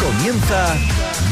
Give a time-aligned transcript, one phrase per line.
[0.00, 0.74] Comienza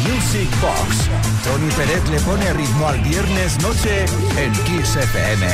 [0.04, 1.08] Music Box.
[1.44, 4.04] Tony Pérez le pone ritmo al viernes noche
[4.36, 5.46] en Kiss FM.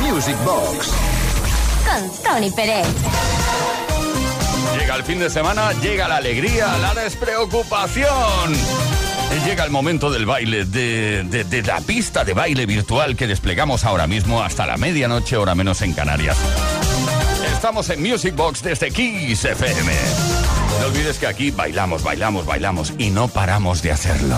[0.00, 0.90] Music Box.
[1.84, 2.86] Con Tony Pérez.
[4.78, 8.54] Llega el fin de semana, llega la alegría, la despreocupación.
[9.44, 13.84] Llega el momento del baile, de, de, de, la pista de baile virtual que desplegamos
[13.84, 16.36] ahora mismo hasta la medianoche, hora menos en Canarias.
[17.64, 19.90] Estamos en Music Box desde Kiss FM.
[20.80, 24.36] No olvides que aquí bailamos, bailamos, bailamos y no paramos de hacerlo.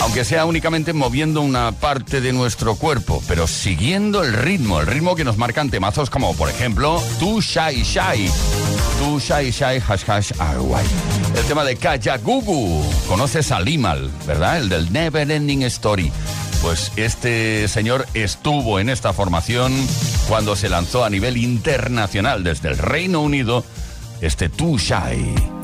[0.00, 5.14] Aunque sea únicamente moviendo una parte de nuestro cuerpo, pero siguiendo el ritmo, el ritmo
[5.16, 8.30] que nos marcan temazos como por ejemplo Tu Shy Shy.
[9.00, 10.86] Tu Shy Shy Hash Hash Arway.
[11.36, 12.82] El tema de Kajagugu.
[13.06, 14.56] Conoces a Limal, ¿verdad?
[14.56, 16.10] El del Never Ending Story.
[16.62, 19.72] Pues este señor estuvo en esta formación
[20.28, 23.64] cuando se lanzó a nivel internacional desde el Reino Unido
[24.20, 25.55] este Tu Shy.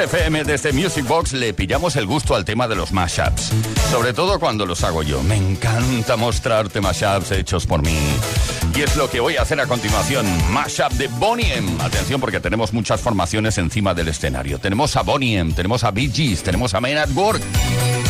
[0.00, 3.52] FM desde Music Box le pillamos el gusto al tema de los mashups.
[3.90, 5.22] Sobre todo cuando los hago yo.
[5.22, 7.98] Me encanta mostrarte mashups hechos por mí.
[8.74, 10.26] Y es lo que voy a hacer a continuación.
[10.50, 11.82] Mashup de Bonnie M.
[11.82, 14.58] Atención porque tenemos muchas formaciones encima del escenario.
[14.58, 17.42] Tenemos a Bonnie M, tenemos a Bee Gees, tenemos a Men at Work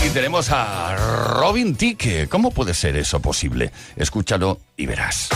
[0.06, 2.28] y tenemos a Robin Ticke.
[2.28, 3.72] ¿Cómo puede ser eso posible?
[3.96, 5.28] Escúchalo y verás.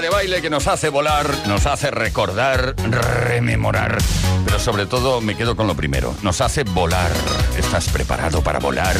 [0.00, 3.98] De baile que nos hace volar, nos hace recordar, rememorar.
[4.44, 7.10] Pero sobre todo me quedo con lo primero, nos hace volar.
[7.58, 8.96] ¿Estás preparado para volar?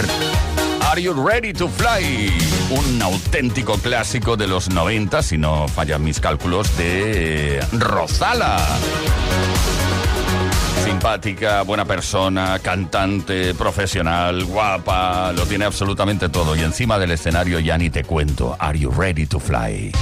[0.91, 2.31] Are You Ready to Fly?
[2.71, 8.59] Un auténtico clásico de los 90, si no fallan mis cálculos, de Rosala.
[10.85, 16.55] Simpática, buena persona, cantante, profesional, guapa, lo tiene absolutamente todo.
[16.55, 18.57] Y encima del escenario ya ni te cuento.
[18.59, 19.93] Are You Ready to Fly?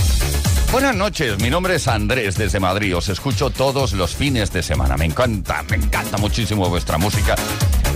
[0.70, 2.96] Buenas noches, mi nombre es Andrés desde Madrid.
[2.96, 4.96] Os escucho todos los fines de semana.
[4.96, 7.34] Me encanta, me encanta muchísimo vuestra música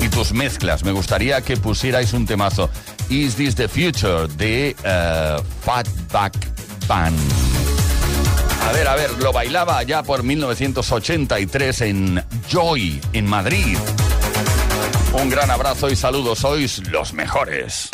[0.00, 0.82] y tus mezclas.
[0.82, 2.68] Me gustaría que pusierais un temazo.
[3.10, 6.34] Is This the Future de uh, Fatback
[6.86, 7.18] Band.
[8.68, 13.78] A ver, a ver, lo bailaba ya por 1983 en Joy, en Madrid.
[15.12, 17.88] Un gran abrazo y saludos, sois los mejores.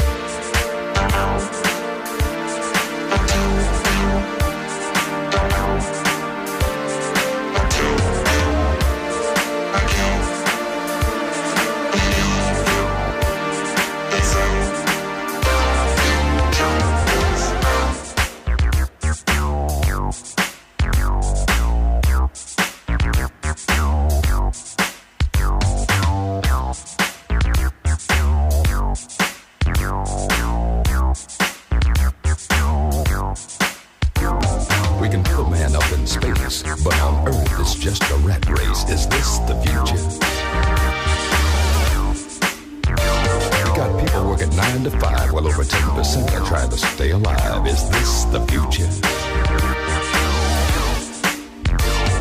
[37.85, 38.89] just a rat race.
[38.89, 40.01] Is this the future?
[43.61, 47.67] You got people working nine to five, well over 10% are trying to stay alive.
[47.67, 48.89] Is this the future?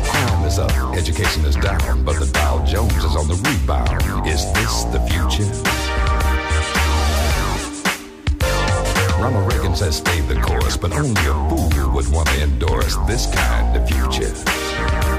[0.04, 4.28] Crime is up, education is down, but the Dow Jones is on the rebound.
[4.28, 5.48] Is this the future?
[9.18, 13.34] Ronald Reagan says stay the course, but only a fool would want to endorse this
[13.34, 15.13] kind of future.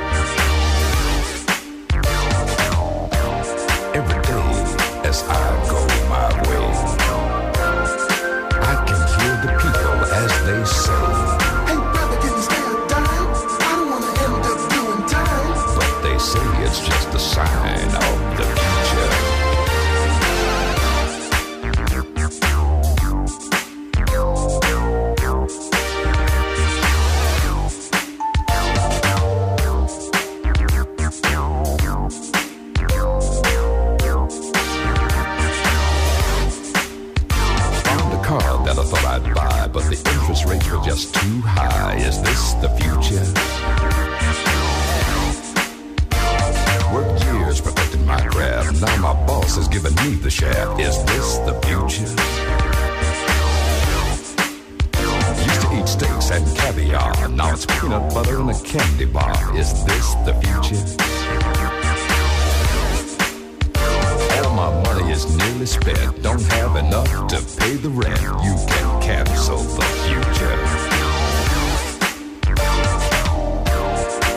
[65.55, 66.21] daily spend.
[66.21, 68.19] Don't have enough to pay the rent.
[68.43, 70.59] You can cancel the future.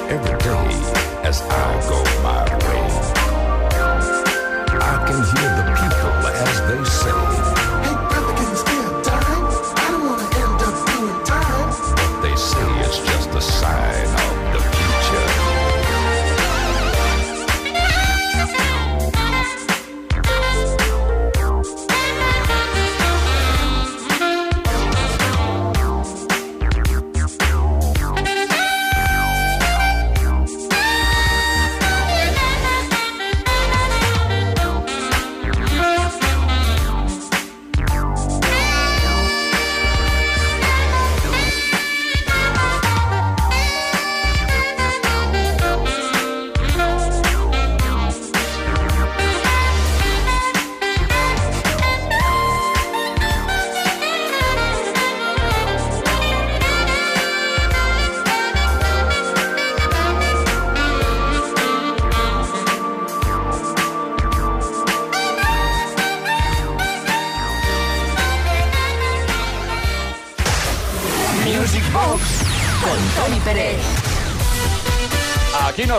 [0.08, 0.68] Every day
[1.24, 2.37] as I go by.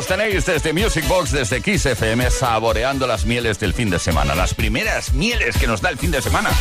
[0.08, 4.36] Tenéis desde Music Box, desde Kiss FM, saboreando las mieles del fin de semana.
[4.36, 6.52] Las primeras mieles que nos da el fin de semana.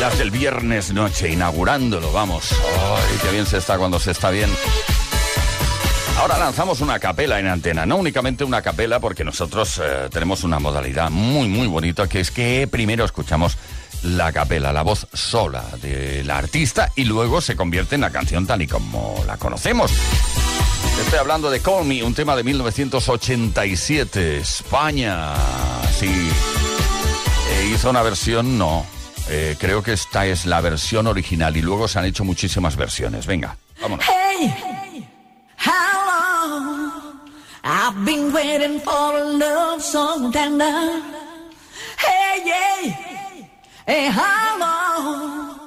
[0.00, 2.52] Las del viernes noche, inaugurándolo, vamos.
[2.52, 4.50] ¡Ay, qué bien se está cuando se está bien!
[6.18, 10.58] Ahora lanzamos una capela en antena, no únicamente una capela, porque nosotros eh, tenemos una
[10.58, 13.58] modalidad muy, muy bonita, que es que primero escuchamos
[14.02, 18.46] la capela, la voz sola de la artista, y luego se convierte en la canción
[18.46, 19.92] tal y como la conocemos.
[21.00, 25.34] Estoy hablando de Call Me, un tema de 1987, España.
[25.98, 26.08] Sí.
[26.08, 28.84] Eh, hizo una versión, no.
[29.28, 33.26] Eh, creo que esta es la versión original y luego se han hecho muchísimas versiones.
[33.26, 34.04] Venga, vámonos.
[34.06, 35.06] Hey,
[35.58, 36.92] how long
[37.64, 41.02] I've been waiting for a love so tender.
[41.98, 42.96] Hey, yeah,
[43.86, 45.58] hey, how long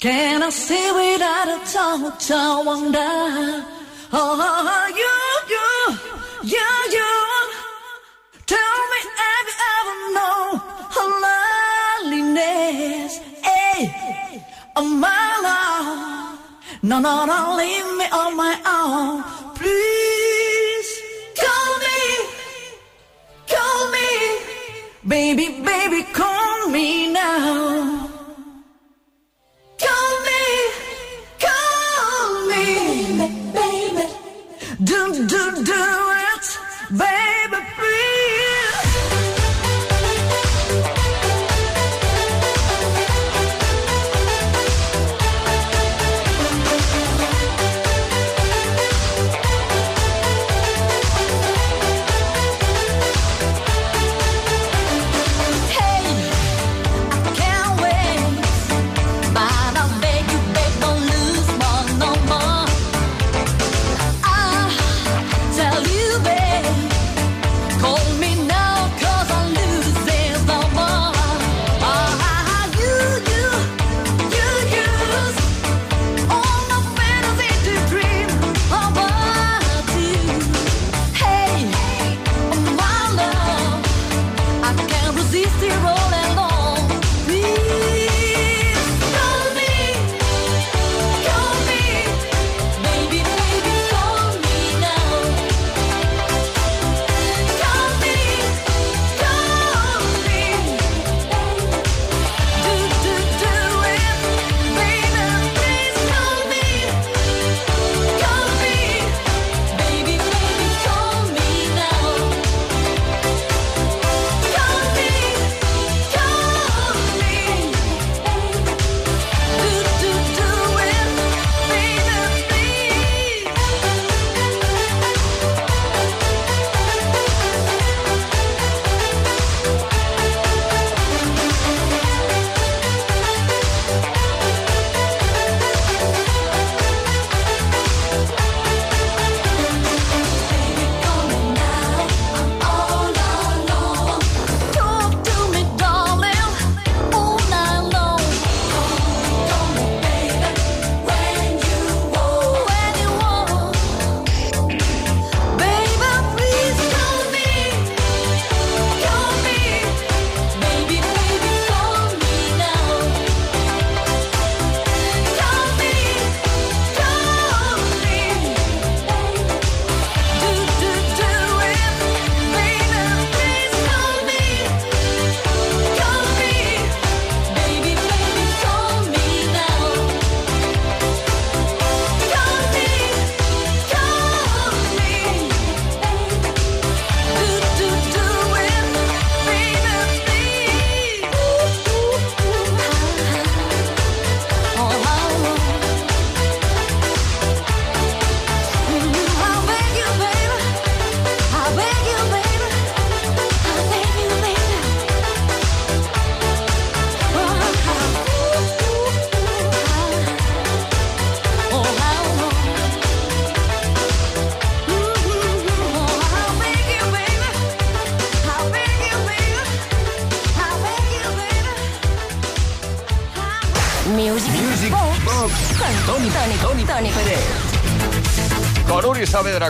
[0.00, 2.30] can I stay without a touch?
[2.30, 3.81] I wonder.
[4.14, 5.14] Oh, you,
[5.54, 5.68] you,
[6.42, 7.12] you, you.
[8.44, 10.50] Tell me, have you ever known
[10.96, 11.08] her
[12.04, 13.12] loneliness?
[13.42, 14.44] Hey,
[14.76, 16.38] oh my love.
[16.82, 19.22] No, no, don't leave me on my own.
[19.54, 20.90] Please,
[21.40, 21.98] call me,
[23.48, 24.08] call me.
[25.08, 28.01] Baby, baby, call me now.
[34.84, 35.82] Do, do, do
[36.34, 36.58] it.
[36.90, 38.11] Baby, please.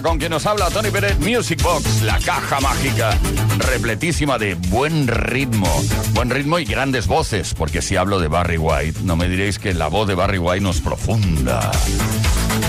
[0.01, 3.17] Con quien nos habla Tony Pérez, Music Box, la caja mágica,
[3.59, 5.69] repletísima de buen ritmo.
[6.15, 9.75] Buen ritmo y grandes voces, porque si hablo de Barry White, no me diréis que
[9.75, 11.71] la voz de Barry White no es profunda.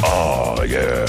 [0.03, 1.05] Oh, yeah.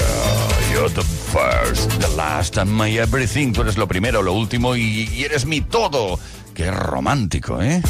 [0.73, 3.51] You're the first, the last, and my everything.
[3.51, 6.17] Tú eres lo primero, lo último y, y eres mi todo.
[6.53, 7.81] Qué romántico, ¿eh?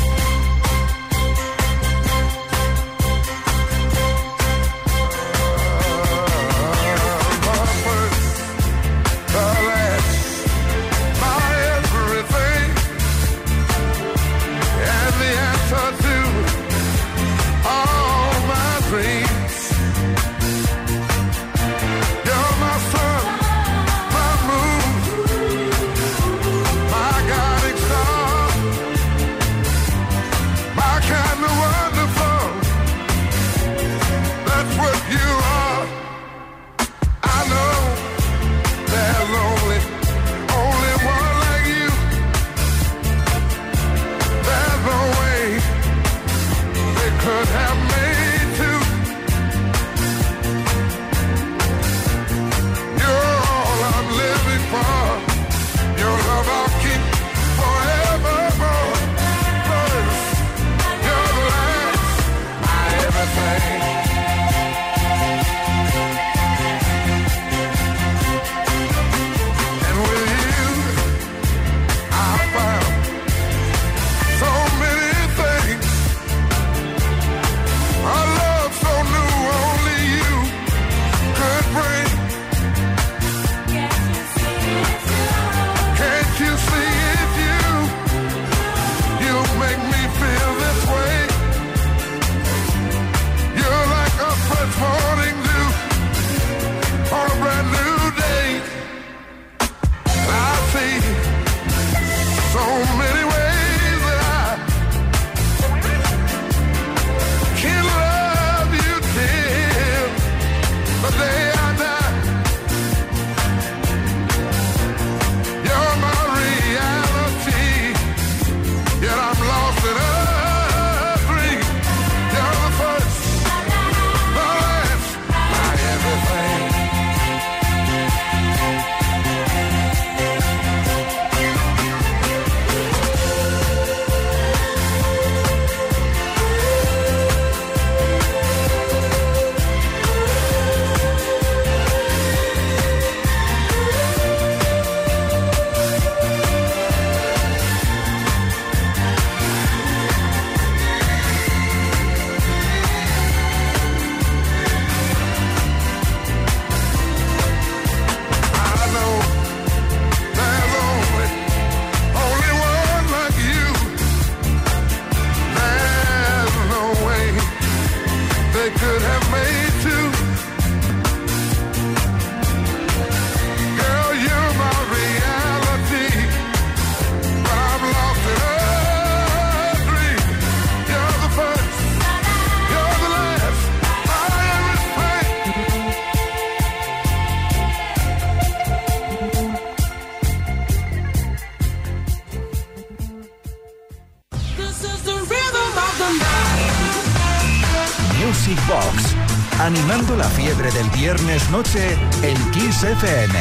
[198.25, 199.15] Music Box,
[199.59, 203.39] animando la fiebre del viernes noche en Kiss FM.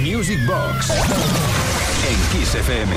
[0.00, 0.90] Music Box
[2.08, 2.96] en Kiss FM.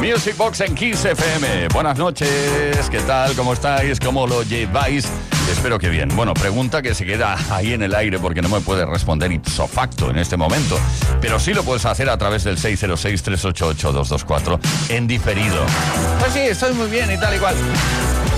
[0.00, 1.68] Music Box en Kiss FM.
[1.74, 3.34] Buenas noches, ¿qué tal?
[3.34, 4.00] ¿Cómo estáis?
[4.00, 5.06] ¿Cómo lo lleváis?
[5.50, 6.08] Espero que bien.
[6.14, 9.66] Bueno, pregunta que se queda ahí en el aire porque no me puede responder ipso
[9.66, 10.78] facto en este momento.
[11.20, 15.64] Pero sí lo puedes hacer a través del 606-388-224 en diferido.
[16.20, 17.54] Pues sí, estoy muy bien y tal y cual.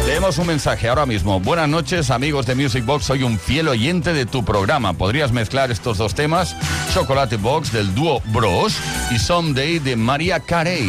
[0.07, 1.41] Leemos un mensaje ahora mismo.
[1.41, 3.07] Buenas noches, amigos de Music Box.
[3.07, 4.93] Soy un fiel oyente de tu programa.
[4.93, 6.55] ¿Podrías mezclar estos dos temas?
[6.93, 8.77] Chocolate Box del dúo Bros
[9.11, 10.87] y Someday de María Carey.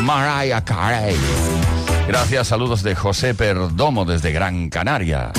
[0.00, 1.16] Mariah Carey.
[2.12, 5.32] Gracias, saludos de José Perdomo desde Gran Canaria.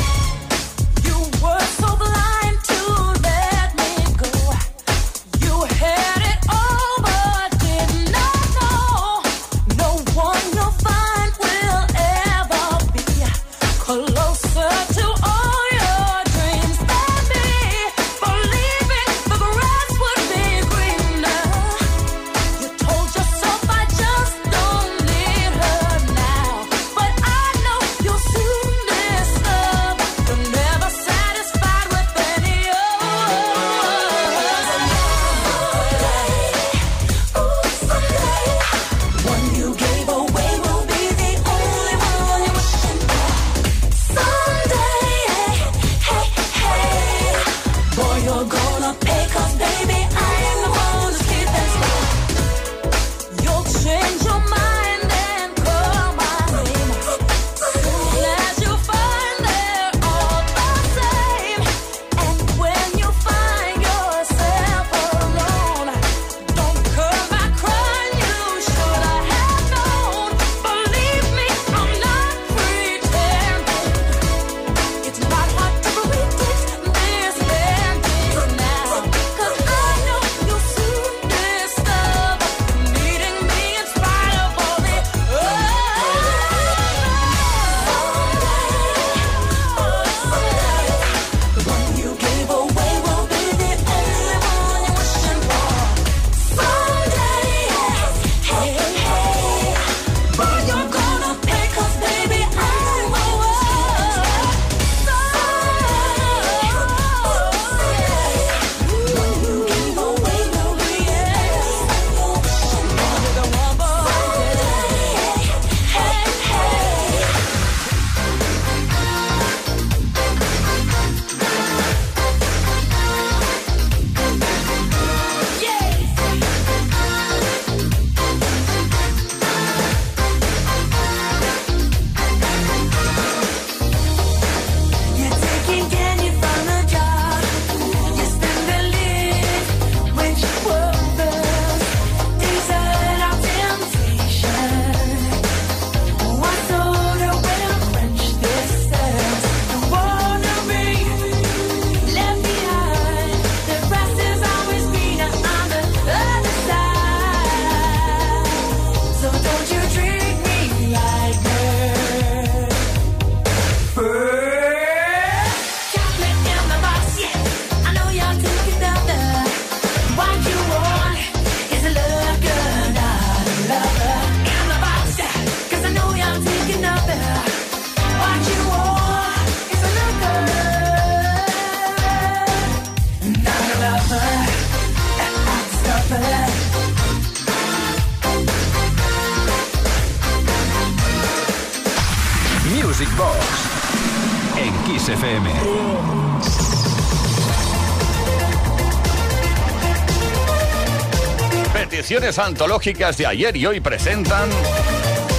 [202.40, 204.50] Antológicas de ayer y hoy presentan.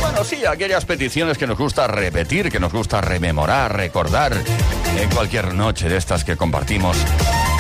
[0.01, 4.33] Bueno, sí, aquellas peticiones que nos gusta repetir, que nos gusta rememorar, recordar
[4.97, 6.97] en cualquier noche de estas que compartimos.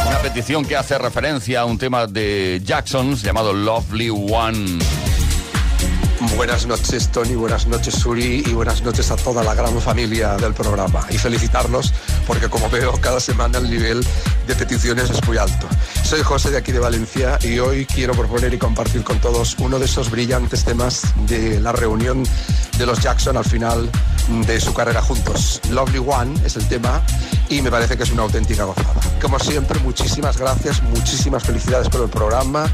[0.06, 4.78] Una petición que hace referencia a un tema de Jacksons llamado Lovely One.
[6.36, 10.52] Buenas noches Tony, buenas noches Suri y buenas noches a toda la gran familia del
[10.54, 11.92] programa y felicitarlos
[12.26, 14.04] porque como veo cada semana el nivel
[14.46, 15.66] de peticiones es muy alto.
[16.02, 19.78] Soy José de aquí de Valencia y hoy quiero proponer y compartir con todos uno
[19.78, 22.22] de esos brillantes temas de la reunión
[22.78, 23.90] de los Jackson al final
[24.46, 25.60] de su carrera juntos.
[25.70, 27.02] Lovely One es el tema
[27.48, 29.00] y me parece que es una auténtica gozada.
[29.20, 32.70] Como siempre, muchísimas gracias, muchísimas felicidades por el programa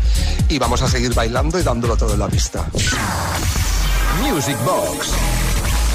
[0.48, 2.66] y vamos a seguir bailando y dándolo todo en la pista.
[4.22, 5.10] Music Box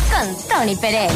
[0.10, 1.12] con Tony Pérez.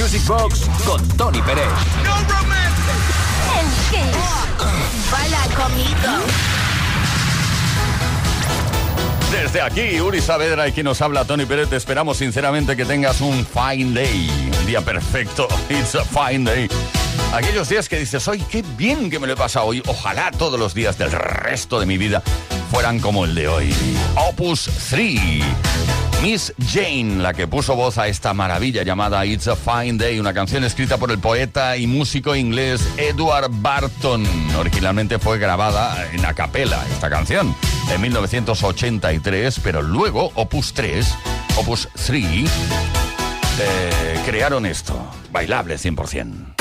[0.00, 1.64] Music Box con Tony Pérez.
[2.04, 2.16] No
[3.58, 3.66] El.
[9.32, 13.20] Desde aquí, Uri Saavedra y quien nos habla, Tony Pérez, te esperamos sinceramente que tengas
[13.20, 14.30] un fine day,
[14.60, 15.48] un día perfecto.
[15.68, 16.68] It's a fine day.
[17.32, 19.82] Aquellos días que dices, hoy qué bien que me lo he pasado hoy.
[19.86, 22.22] Ojalá todos los días del resto de mi vida
[22.70, 23.74] fueran como el de hoy.
[24.16, 25.20] Opus 3.
[26.22, 30.34] Miss Jane, la que puso voz a esta maravilla llamada It's a Fine Day, una
[30.34, 34.26] canción escrita por el poeta y músico inglés Edward Barton.
[34.56, 36.30] Originalmente fue grabada en a
[36.90, 37.54] esta canción
[37.90, 41.14] en 1983, pero luego Opus 3,
[41.56, 42.24] Opus 3,
[43.60, 44.94] eh, crearon esto,
[45.30, 46.56] bailable 100%.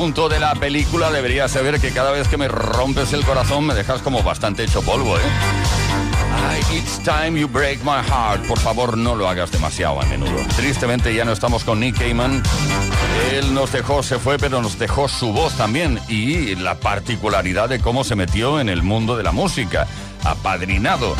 [0.00, 3.74] punto de la película deberías saber que cada vez que me rompes el corazón me
[3.74, 5.22] dejas como bastante hecho polvo, ¿eh?
[6.48, 8.46] Ay, it's time you break my heart.
[8.46, 10.32] Por favor, no lo hagas demasiado a menudo.
[10.56, 12.42] Tristemente ya no estamos con Nick Cayman.
[13.30, 17.80] Él nos dejó, se fue, pero nos dejó su voz también y la particularidad de
[17.80, 19.86] cómo se metió en el mundo de la música.
[20.24, 21.14] Apadrinado,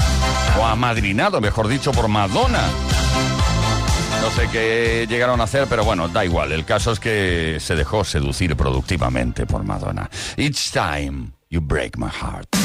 [0.58, 2.62] o amadrinado, mejor dicho, por Madonna.
[4.20, 6.52] No sé qué llegaron a hacer, pero bueno, da igual.
[6.52, 10.10] El caso es que se dejó seducir productivamente por Madonna.
[10.36, 12.59] Each time you break my heart.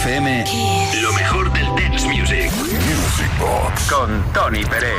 [0.00, 0.44] FM,
[1.02, 2.50] lo mejor del dance music.
[2.52, 3.90] Music Box.
[3.90, 4.94] Con Tony Pérez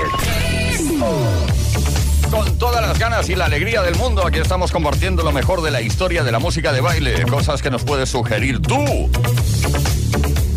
[2.29, 4.23] con todas las ganas y la alegría del mundo.
[4.25, 7.71] Aquí estamos compartiendo lo mejor de la historia de la música de baile, cosas que
[7.71, 9.09] nos puedes sugerir tú.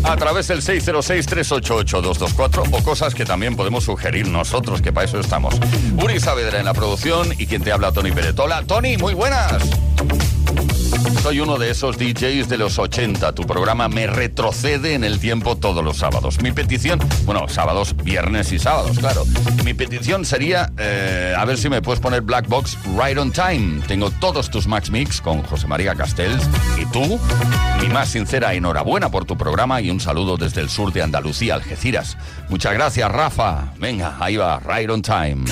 [0.03, 5.55] A través del 606-388-224 o cosas que también podemos sugerir nosotros, que para eso estamos.
[6.01, 8.61] Uri Saavedra en la producción y quien te habla, Tony Peretola.
[8.63, 9.63] Tony, muy buenas.
[11.25, 13.33] Soy uno de esos DJs de los 80.
[13.33, 16.39] Tu programa me retrocede en el tiempo todos los sábados.
[16.39, 19.23] Mi petición, bueno, sábados, viernes y sábados, claro.
[19.63, 23.81] Mi petición sería, eh, a ver si me puedes poner Black Box Right on Time.
[23.87, 26.47] Tengo todos tus Max Mix con José María Castells.
[26.79, 27.19] Y tú,
[27.81, 31.55] mi más sincera enhorabuena por tu programa y un saludo desde el sur de Andalucía,
[31.55, 32.19] Algeciras.
[32.49, 33.73] Muchas gracias, Rafa.
[33.79, 35.45] Venga, ahí va, Right on Time.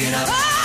[0.00, 0.57] En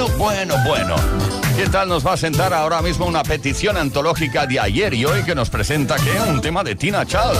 [0.00, 0.96] Bueno, bueno, bueno.
[1.56, 5.22] ¿Qué tal nos va a sentar ahora mismo una petición antológica de ayer y hoy
[5.24, 7.38] que nos presenta que un tema de Tina Charles?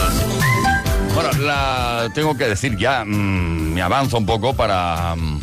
[1.15, 5.41] Bueno, la tengo que decir ya, mm, me avanzo un poco para mm,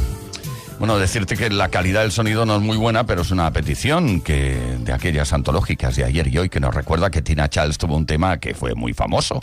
[0.78, 4.20] bueno, decirte que la calidad del sonido no es muy buena, pero es una petición
[4.20, 7.96] que de aquellas antológicas de ayer y hoy que nos recuerda que Tina Charles tuvo
[7.96, 9.40] un tema que fue muy famoso.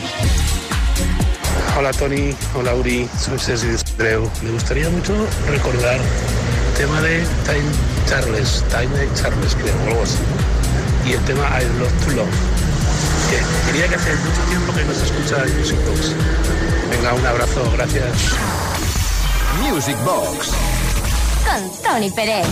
[1.77, 3.37] Hola Tony, hola Uri, soy
[3.97, 4.31] Dreu.
[4.43, 5.13] Me gustaría mucho
[5.49, 5.99] recordar
[6.75, 7.71] tema de Time
[8.07, 10.17] Charles, Time Charles, creo, o algo así.
[11.05, 12.27] Y el tema I Love to Love.
[13.29, 16.11] Que quería que hace mucho tiempo que no se escucha en Music Box.
[16.91, 18.05] Venga, un abrazo, gracias.
[19.61, 20.51] Music Box
[21.45, 22.45] con Tony Pérez.